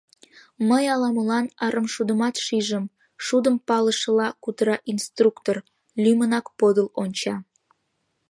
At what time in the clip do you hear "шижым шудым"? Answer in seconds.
2.45-3.55